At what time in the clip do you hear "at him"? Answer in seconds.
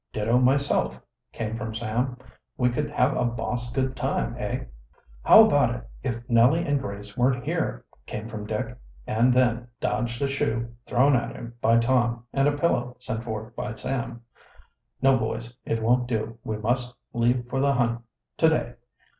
11.15-11.53